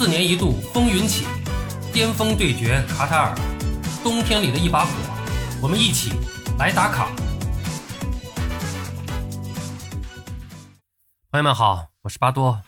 [0.00, 1.26] 四年一度风云起，
[1.92, 3.34] 巅峰对决卡塔尔，
[4.02, 4.90] 冬天里的一把火，
[5.60, 6.12] 我们一起
[6.58, 7.10] 来打卡。
[11.30, 12.62] 朋友们好，我是巴多。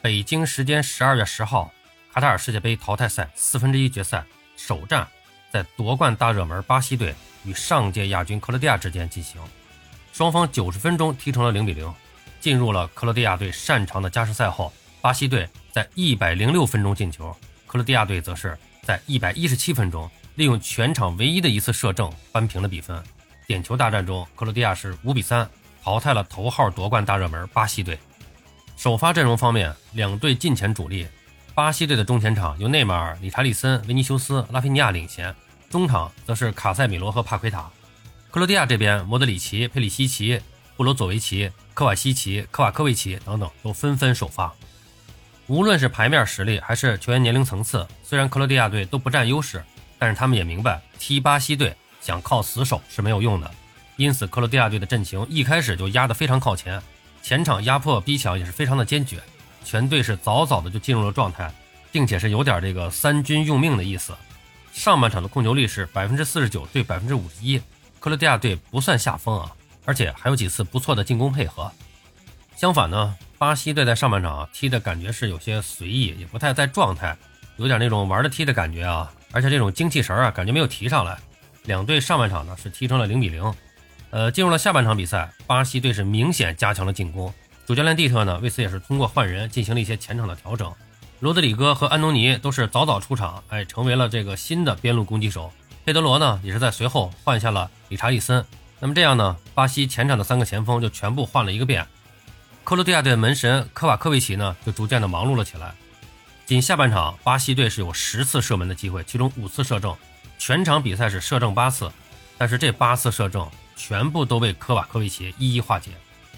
[0.00, 1.70] 北京时间十二月十号，
[2.14, 4.24] 卡塔尔世界杯淘汰赛四分之一决赛
[4.56, 5.06] 首战，
[5.52, 9.38] 在夺冠大热门巴西队与上届亚军克罗地亚之间进行，
[10.14, 11.92] 双方九十分钟踢成了零比零。
[12.40, 14.72] 进入了克罗地亚队擅长的加时赛后，
[15.02, 17.34] 巴西队在一百零六分钟进球，
[17.66, 23.02] 克罗地亚队则是在一百一十七分钟利用全场唯一的一次射正扳平了比分。
[23.46, 25.48] 点球大战中，克罗地亚是五比三
[25.82, 27.98] 淘汰了头号夺冠大热门巴西队。
[28.76, 31.06] 首发阵容方面，两队近前主力，
[31.54, 35.34] 巴西队的中前场由内马尔、理查利森、维尼修斯、拉菲尼亚领衔，
[35.68, 37.70] 中场则是卡塞米罗和帕奎塔。
[38.30, 40.40] 克罗地亚这边，莫德里奇、佩里西奇、
[40.76, 41.50] 布罗佐维奇。
[41.74, 44.54] 科瓦西奇、科瓦科维奇等等都纷纷首发。
[45.50, 49.60] 无论是牌面实力还是球员年龄层次，虽然克罗地亚队都不占优势，
[49.98, 53.50] 但是他们也明白踢巴西队想靠死守是没有用的。
[53.96, 56.80] 因此，克罗地亚队的阵型一开始就压得非常靠前，
[57.20, 59.18] 前场压迫逼抢也是非常的坚决。
[59.64, 61.52] 全队是早早的就进入了状态，
[61.90, 64.14] 并且是有点这个三军用命的意思。
[64.72, 67.58] 上半场的控球率是百分之四十九对百分之五十一，
[67.98, 69.50] 克罗地亚队不算下风啊。
[69.84, 71.72] 而且还有几次不错的进攻配合。
[72.54, 77.16] 相反呢，巴西队在上半场啊踢的感觉是有些随意，也不太在状态，
[77.56, 79.10] 有点那种玩的踢的感觉啊。
[79.32, 81.16] 而且这种精气神啊，感觉没有提上来。
[81.64, 83.42] 两队上半场呢是踢成了零比零。
[84.10, 87.32] 呃，进入了下半场比赛，巴西队是明显加强了进攻。
[87.64, 90.70] 主教练蒂特呢为此也是通过换人进行了一些前场的调整。
[91.20, 95.50] 罗德里戈和安东尼都是早早出场，哎，成为了这个新的边路攻击手。
[95.86, 98.44] 佩德罗呢也是在随后换下了理查利森。
[98.80, 101.86] 那么这样呢，巴西前场的三个前锋就全部换了一个遍，
[102.64, 105.74] 克罗地亚队门神科瓦科维奇呢就逐渐的忙碌了起来。
[106.46, 109.96] 仅下半场，巴西队是有十次射门的机会，其中五次射正，
[110.38, 111.90] 全场比赛是射正八次，
[112.36, 115.90] 但是这八次射正全部都被科瓦科维奇一一化解，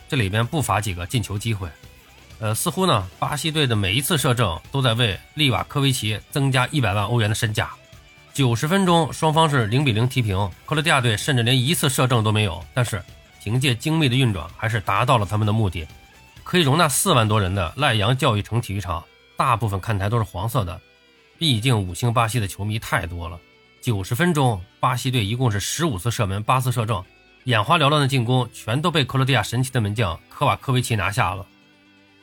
[0.09, 1.69] 这里边不乏几个进球机会。
[2.39, 7.71] 呃，似乎呢，巴西队的每一次射正都在为利瓦科维奇增加一百万欧元的身价。
[8.35, 10.37] 九十分钟，双方是零比零踢平。
[10.67, 13.03] 克罗地亚队甚至连一次射正都没有，但是
[13.43, 15.87] 凭借精密的运转，还是达到了他们的目的。
[16.53, 19.03] 可以容纳四万多人的赖阳教育城体育场，
[19.39, 20.79] 大部分看台都是黄色的，
[21.39, 23.41] 毕竟五星巴西的球迷太多了。
[23.81, 27.03] 九十分钟，巴西队一共是十五次射门，八次射正，
[27.45, 31.47] 眼花缭乱的进攻全都被克罗地亚神奇的门将科瓦科维奇拿下了。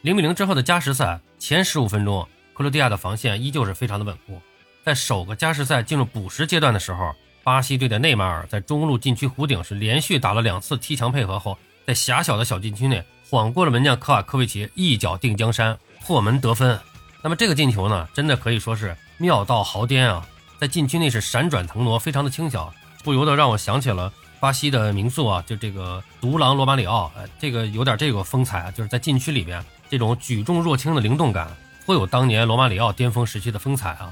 [0.03, 2.21] 零比零之后的加时赛前十五分钟，
[2.53, 4.39] 克罗地亚的防线依旧是非常的稳固。
[4.83, 11.57] 在首个加时赛进入补时阶段的时候，巴西队的内马尔在中路禁区弧顶是连续打了两次踢墙配合后，
[11.87, 16.79] 在狭小的小禁区内晃过了门将科瓦科维奇，一脚定江山，破门得分。
[17.21, 20.25] 那么这个进球呢，真的可以说是妙到毫巅啊！
[20.59, 22.73] 在禁区内是闪转腾挪，非常的轻巧，
[23.03, 34.11] 不由得让我想起了巴西的名宿啊，就这个独狼罗马里奥，呃，这个有点这个风采啊，就是在禁区里边这种举重若轻的灵动感，颇有当年罗马里奥巅峰时期的风采啊。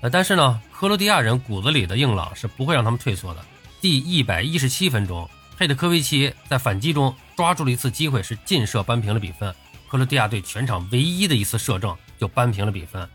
[0.00, 3.44] 呃，但是呢，克罗地亚人骨子里的硬朗是不会让他们退缩的。
[3.80, 9.54] 第一百一十七分钟，佩德科维奇在反击中抓住了一次机会，是劲射扳平了比分。
[9.88, 13.06] 克罗地亚队全场唯一的一次射正就扳平了比分，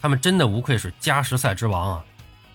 [0.00, 2.04] 他们真的无愧是加时赛之王啊！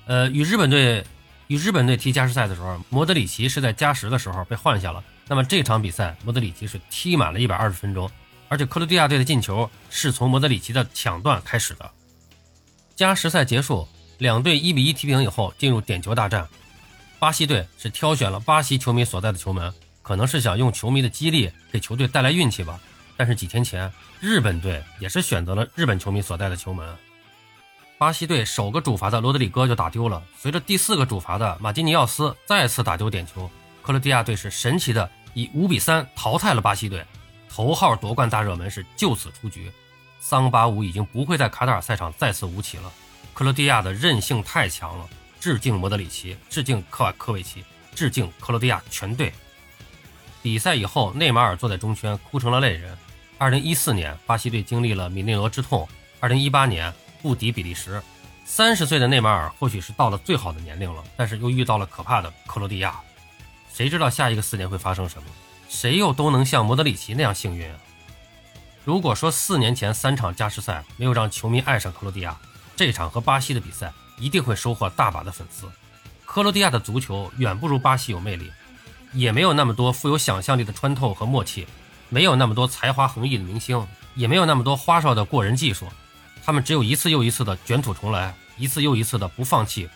[0.05, 1.03] 呃，与日本队
[1.47, 5.03] 与日本队踢加时赛的时候，莫德里奇是在加时的时候被换下了。
[5.27, 8.09] 那么这场比赛，莫德里奇是踢满了一百二十分钟，
[8.47, 11.89] 而且克罗地亚队的进球是从莫德里奇的抢断开始的。
[12.95, 13.87] 加时赛结束，
[14.19, 16.47] 两队一比一踢平以后，进入点球大战。
[17.17, 22.79] 巴西队是挑选了巴西球迷所在的球门，可能是想用球迷的激励给球队带来运气吧。
[23.17, 26.95] 但是几天前，日本队也是选择了日本球迷所在的球门。
[27.97, 33.49] 巴西队首个主罚的罗德里戈就打丢了，随着第四个主罚的马基尼奥斯再次打丢点球，
[33.81, 37.05] 克罗地亚队是神奇的以五比三淘汰了巴西队，
[37.49, 39.71] 头号夺冠大热门是就此出局。
[40.19, 42.91] 桑巴舞已经不会在卡塔尔赛场再次舞起了。
[43.33, 45.07] 克罗地亚的韧性太强了，
[45.39, 47.63] 致敬莫德里奇，致敬科瓦科维奇，
[47.93, 49.31] 致敬克罗地亚全队。
[50.43, 52.95] 比赛以后，内马尔坐在中圈哭成了泪人。
[53.37, 55.87] 二零一四年，巴西队经历了米内罗之痛；
[56.19, 58.03] 二零一八年不敌比利时。
[58.43, 62.99] 三十岁的内马尔或许是到了最好的年龄了，但是又遇到了可怕的克罗地亚。
[63.73, 65.29] 谁知道下一个四年会发生什么？
[65.69, 67.65] 谁又都能像莫德里奇那样幸运？
[68.83, 72.37] 如果说四年前三场加时赛没有让球迷爱上克罗地亚，
[72.75, 75.71] 这场和巴西的比赛一定会收获大把的粉丝。
[76.25, 78.51] 克罗地亚的足球远不如巴西有魅力，
[79.13, 81.67] 也没有那么多富有想象力的穿透和默契，
[82.09, 85.87] 没有那么多才华横溢的明星，也没有那么多花哨的过人技术。
[86.43, 89.87] 他们只有一次又一次的卷土重来，一次又一次的不放弃。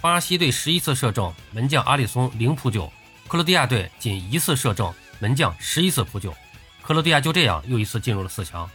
[0.00, 2.90] 巴西队十一次射正，门将阿里松零扑救；
[3.28, 6.34] 克罗地亚队仅一次射正，门将十一次扑救。
[6.82, 8.68] 克罗地亚就这样又一次进入了四强。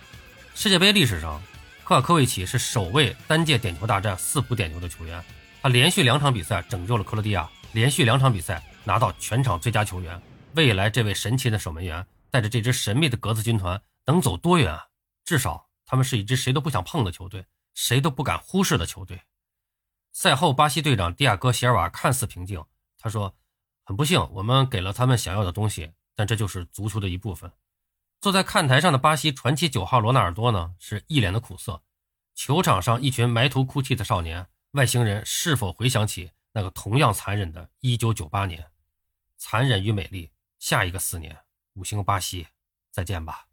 [0.56, 1.42] 世界杯历史上，
[1.84, 5.24] 科瓦科维奇是首位单届点球大战四扑点球的球员。
[5.62, 10.20] 他连续两场比赛拯救了克罗地亚，连续两场比赛拿到全场最佳球员。
[10.56, 14.88] 未来这位神奇的守门员带着这支神秘的格子军团能走多远啊？
[15.26, 19.22] 至少他们是一支谁都不想碰的球队，谁都不敢忽视的球队。
[20.14, 22.64] 赛后，巴西队长蒂亚戈·席尔瓦看似平静，
[22.98, 23.36] 他说
[23.84, 27.52] ：“很不幸，我们给了他们想要的东西，但这就是足球的一部分。”
[28.22, 31.84] 坐在看台上的巴西传奇九号罗纳尔多呢，是一脸的苦涩。
[32.34, 38.66] 球场上一群埋头哭泣的少年，外星人是否回想起那个同样残忍的1998年？
[39.38, 41.38] 残忍与美丽，下一个四年，
[41.74, 42.48] 五星巴西，
[42.92, 43.48] 再见吧。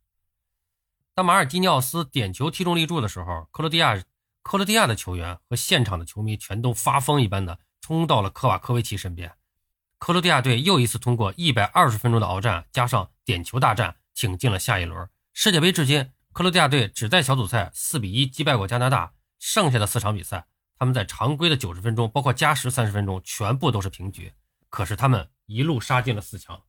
[1.14, 4.02] 当马尔基尼奥斯点球踢中立柱的时候，克罗地亚
[4.42, 9.34] 克罗地亚的球员和现场的球迷全都发疯一般的冲到了科瓦科维奇身边。
[9.98, 13.96] 克罗地亚队又一次通过一百二十分钟的鏖战，加上点球大战。
[14.16, 15.72] 挺进了下一轮世界杯。
[15.72, 19.12] 至今，克罗地亚队只在小组赛四比一击败过加拿大。
[19.40, 20.46] 剩下的四场比赛，
[20.78, 24.32] 他们在常规的九十分钟，包括加时三十分钟，全部都是平局。
[24.74, 26.60] 可是他们一路杀进了四强。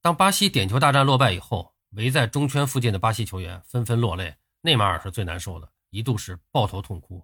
[0.00, 4.34] 当巴西点球大战落败以后，围在中圈附近的巴西球员纷纷落泪。
[4.62, 7.22] 内马尔是最难受的，一度是抱头痛哭。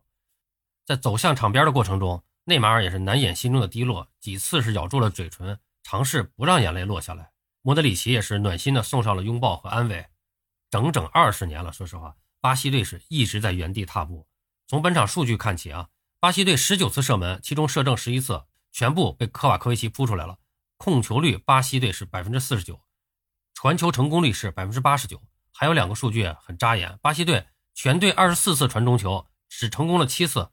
[0.85, 7.33] 在走向场边的过程中，内马尔也是难掩心中的低落，几次是咬住了嘴唇，尝试不让眼泪落下来。
[7.63, 10.07] 莫德里奇也是暖心的送上了拥抱和安慰。
[10.69, 14.29] 整整二十年了，说实话，巴西队是一直在原地踏步。
[14.67, 15.89] 从本场数据看起啊，
[16.21, 20.37] 巴西队十九次射门，其中射正十一次，全部被科瓦科维奇扑出来了。
[20.77, 22.81] 控球率，巴西队是百分之四十九，
[23.55, 25.23] 传球成功率是百分之八十九。
[25.53, 30.51] 还有两个数据很扎眼，巴西队全队二十四次传中球，只成功了七次，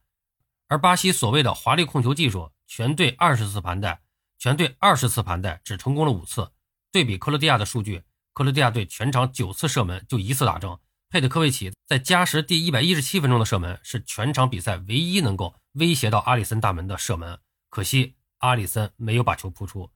[0.68, 4.02] 而巴西所谓的华丽控球技术，全队二十次盘带，
[4.38, 6.52] 全队二十次盘带只成功了五次。
[6.92, 8.04] 对比克罗地亚的数据，
[8.34, 10.80] 克罗地亚队全场九次射门就一次打正。
[11.10, 17.40] 佩特科维奇在加时第一百一十七分钟的射门是全场比赛唯一能够威胁到阿里森大门的射门，
[17.72, 19.90] 可惜阿里森没有把球扑出。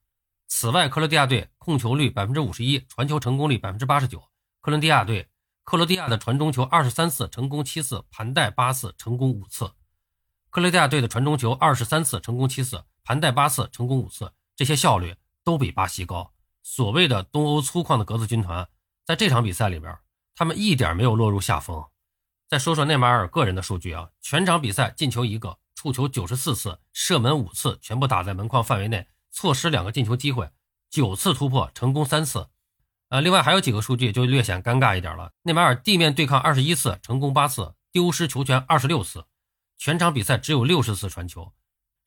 [0.47, 4.23] 此外，克罗地亚队控球率百分之五十一，传球成功率百分之八十九。
[4.61, 5.29] 克罗地亚队，
[5.65, 9.73] 克罗地亚的传中球二十三次成功七次，盘带八次成功五次。
[10.49, 15.13] 克罗地亚队的传中球二十三次成功七次，盘带八次成功五次，这些效率
[15.43, 16.33] 都比巴西高。
[16.63, 18.69] 所谓的东欧粗犷的格子军团，
[19.03, 19.99] 在这场比赛里边，
[20.33, 21.83] 他们一点没有落入下风。
[22.47, 30.49] 再说说内马尔个人的数据啊，全场比赛进球一个，触球九十四次，射门五次，全部打在门框范围内，错失两个进球机会，
[30.89, 32.47] 九次突破成功三次。
[33.09, 35.31] 呃，另外还有几个数据就略显尴尬一点了。
[35.43, 39.25] 内马尔地面对抗二十一次，成功八次，丢失球权二十六次，
[39.77, 41.53] 全场比赛只有六十次传球。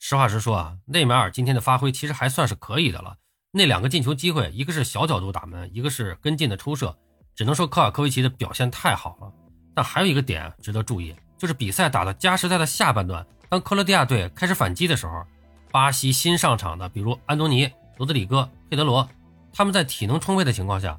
[0.00, 3.18] 实话实说啊，内马尔今天的发挥其实还算是可以的了。
[3.52, 6.96] 那两个进球机会，一个是小角度打门，一个是跟进的抽射，
[7.34, 9.32] 只能说科瓦科维奇的表现太好了。
[9.74, 15.24] 但还有一个点值得注意，就是比赛打到加时赛的下半段，当克罗地亚队开始反击的时候，
[15.70, 19.08] 巴西新上场的，比如安东尼、罗德里戈、佩德罗，
[19.52, 20.98] 他们在体能充沛的情况下，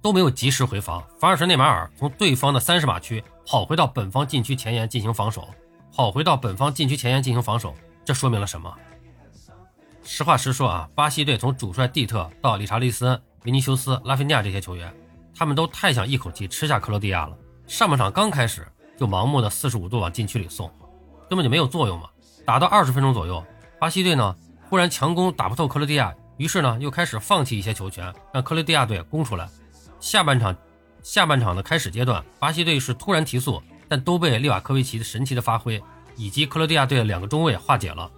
[0.00, 5.48] 都没有及时回防，反而是内马尔从对方的三十码区跑回到本方禁区前沿进行防守，
[5.92, 8.72] 跑回到本方禁区前沿进行防守，这说明了什么？
[10.04, 14.94] 实话实说啊，巴西队从主帅蒂特到理查利森、维尼修斯、拉菲尼亚这些球员，
[15.34, 17.36] 他们都太想一口气吃下克罗地亚了。
[17.66, 20.70] 上半场刚开始就盲目的四十五度往禁区里送，
[21.28, 22.08] 根本就没有作用嘛。
[22.44, 23.44] 打到二十分钟左右，
[23.78, 24.34] 巴西队呢
[24.68, 29.48] 忽然强攻打不透克罗地亚，于是呢又开始放弃一些球权，让克罗地亚队攻出来。
[30.00, 30.56] 下半场
[31.02, 35.82] 下半场的开始阶段，巴西队是突然提速，但都被利瓦科维奇的神奇的发挥
[36.16, 38.10] 以及克罗地亚队的两个中卫化解了。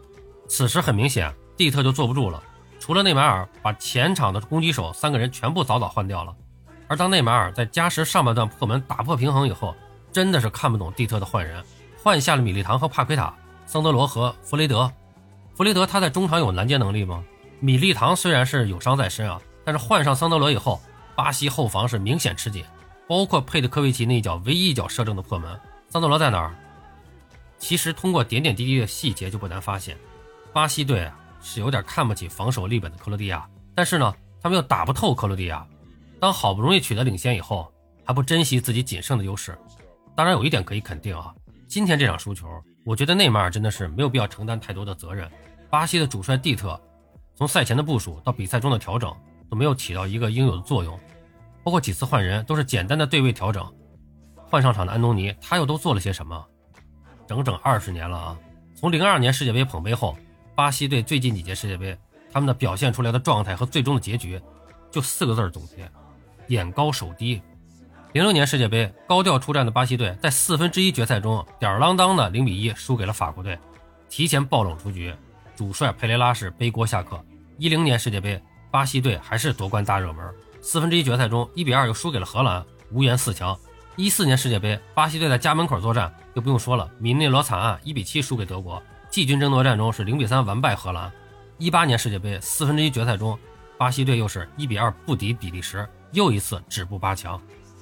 [0.48, 1.34] 此时很明显。
[1.56, 2.42] 蒂特就坐不住了，
[2.78, 6.34] 除了内马尔，把前场的攻击手三个人全部早早换掉了。
[6.88, 9.76] 而当内马尔在加时上半段破门打破平衡以后，
[10.10, 11.62] 真的是看不懂蒂特的换人，
[12.02, 13.34] 换下了米利唐和帕奎塔、
[13.66, 14.90] 桑德罗和弗雷德。
[15.54, 17.22] 弗雷德他在中场有拦截能力吗？
[17.60, 20.80] 米利唐虽然是有伤在身啊，但是换上桑德罗以后，
[21.14, 22.64] 巴西后防是明显吃紧，
[23.06, 26.54] 包括佩德科维奇那一脚唯一一脚射正的破门，桑德罗在哪儿？
[27.58, 29.96] 其实通过点点滴滴的细节就不难发现，
[30.52, 31.16] 巴西队啊。
[31.42, 35.66] 是有点看不起防守立本的克罗地亚，但是呢，他们又打不透克罗地亚。
[36.20, 37.72] 当好不容易取得领先以后，
[38.04, 39.58] 还不珍惜自己仅剩的优势。
[40.14, 41.34] 当然，有一点可以肯定啊，
[41.70, 42.48] 今天这场输球，
[42.84, 45.30] 我觉得内马尔真的是没有必要承担太多的责任。
[45.70, 46.78] 巴西的主帅蒂特，
[47.36, 49.14] 从赛前的部署到比赛中的调整，
[49.48, 50.98] 都没有起到一个应有的作用，
[51.62, 53.64] 包括几次换人都是简单的对位调整。
[54.34, 56.44] 换上场的安东尼，他又都做了些什么？
[57.24, 58.38] 整整二十年了啊！
[58.74, 60.16] 从零二年世界杯捧杯后，
[60.56, 61.96] 巴西队最近几届世界杯，
[62.32, 64.42] 他们的表现出来的状态和最终的结局，
[64.90, 65.88] 就四个字总结：
[66.48, 67.40] 眼高手低。
[68.12, 73.56] 零六年世界杯高调出战的巴西队，在四分之一决赛中吊儿郎当的零比一输给了法国队，
[74.08, 75.14] 提前爆冷出局，
[75.54, 77.24] 主帅佩雷拉是背锅下课。
[77.56, 80.28] 一零年世界杯，巴西队还是夺冠大热门，
[80.60, 83.56] 四分之一决赛中一比二又输给了荷兰，无缘四强。
[83.94, 91.12] 一四年世界杯，巴西队在家门口作战，就不用说了，米内罗惨案一比七输给德国，季军争夺战中是零比三完败荷兰。
[91.58, 93.38] 一八年世界杯四分之一决赛中，
[93.78, 97.40] 巴西队又是一比二不敌比利时，又一次止步八强。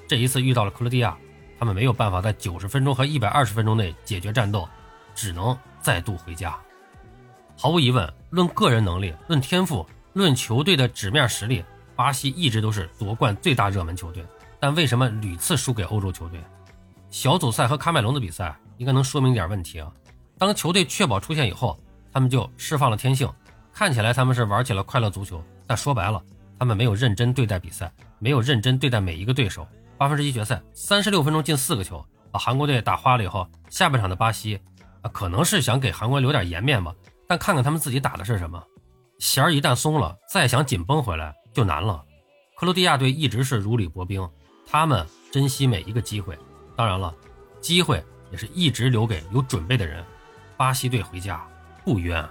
[0.09, 1.17] 这一次遇到了克罗地亚，
[1.59, 4.67] 他们没有办法在九十分钟和一百二十分钟内解决战斗，
[5.15, 6.59] 只能再度回家。
[7.57, 11.63] 毫无疑问，论个人能力、论天赋、论球队的纸面实力，
[11.95, 14.25] 巴西一直都是夺冠最大热门球队。
[14.59, 16.41] 但为什么屡次输给欧洲球队？
[17.11, 19.93] 小组赛和喀麦隆的比赛应该能说明一点问题啊！
[20.39, 21.79] 当球队确保出线以后，
[22.13, 23.31] 他们就释放了天性，
[23.75, 26.23] 看起来他们是玩起了快乐足球，但说白了，
[26.59, 29.67] 他们没有认真对待比赛，没有认真对待每一个对手。
[29.99, 34.59] 八分之一决赛，三十六分钟进四个球，把韩国队打花了以后，下半场的巴西
[35.03, 36.95] 啊，可能是想给韩国留点颜面吧。
[37.27, 38.63] 但看看他们自己打的是什么，
[39.19, 42.03] 弦儿一旦松了，再想紧绷回来就难了。
[42.57, 44.27] 克罗地亚队一直是如履薄冰，
[44.65, 46.39] 他们珍惜每一个机会，
[46.77, 47.13] 当然了，
[47.61, 50.05] 机会也是一直留给有准备的人。
[50.57, 51.45] 巴西队回家
[51.85, 52.25] 不冤，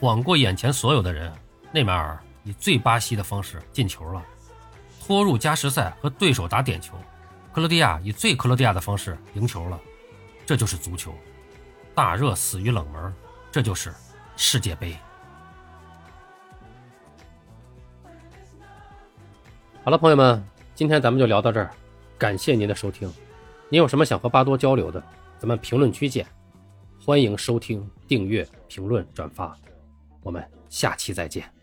[0.00, 1.32] 晃过眼前所有的人，
[1.72, 4.22] 内马尔以最巴西的方式进球了。
[5.06, 6.96] 拖入加时赛和对手打点球，
[7.52, 9.80] 克罗地亚以最克罗地亚的方式赢球了，
[10.44, 11.14] 这就是足球，
[11.94, 13.14] 大热死于冷门，
[13.52, 13.94] 这就是
[14.36, 14.96] 世界杯。
[19.84, 20.44] 好了，朋友们，
[20.74, 21.70] 今天咱们就聊到这儿，
[22.18, 23.08] 感谢您的收听。
[23.68, 25.00] 您有什么想和巴多交流的，
[25.38, 26.26] 咱们评论区见。
[27.00, 29.56] 欢迎收听、订阅、评论、转发，
[30.24, 31.55] 我们下期再见。